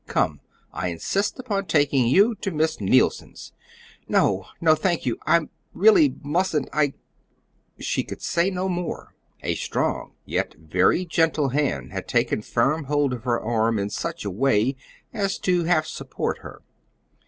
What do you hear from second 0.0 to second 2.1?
Come, I insist upon taking